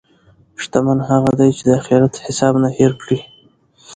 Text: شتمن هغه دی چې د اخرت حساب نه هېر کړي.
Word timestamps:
شتمن 0.63 0.99
هغه 1.09 1.31
دی 1.39 1.49
چې 1.57 1.63
د 1.67 1.69
اخرت 1.79 2.13
حساب 2.25 2.53
نه 2.63 2.69
هېر 2.77 2.91
کړي. 3.01 3.19